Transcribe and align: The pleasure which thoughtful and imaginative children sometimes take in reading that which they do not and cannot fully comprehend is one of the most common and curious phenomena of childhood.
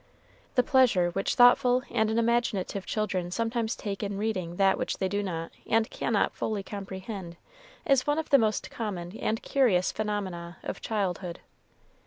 The 0.55 0.63
pleasure 0.63 1.11
which 1.11 1.35
thoughtful 1.35 1.83
and 1.91 2.09
imaginative 2.09 2.87
children 2.87 3.29
sometimes 3.29 3.75
take 3.75 4.01
in 4.01 4.17
reading 4.17 4.55
that 4.55 4.79
which 4.79 4.97
they 4.97 5.07
do 5.07 5.21
not 5.21 5.51
and 5.67 5.87
cannot 5.91 6.33
fully 6.33 6.63
comprehend 6.63 7.37
is 7.85 8.07
one 8.07 8.17
of 8.17 8.31
the 8.31 8.39
most 8.39 8.71
common 8.71 9.15
and 9.19 9.43
curious 9.43 9.91
phenomena 9.91 10.57
of 10.63 10.81
childhood. 10.81 11.41